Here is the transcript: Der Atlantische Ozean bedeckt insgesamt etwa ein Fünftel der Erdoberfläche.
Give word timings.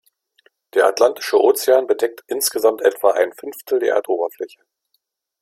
Der 0.73 0.87
Atlantische 0.87 1.39
Ozean 1.39 1.85
bedeckt 1.85 2.23
insgesamt 2.25 2.81
etwa 2.81 3.11
ein 3.11 3.33
Fünftel 3.33 3.77
der 3.77 3.93
Erdoberfläche. 3.93 4.61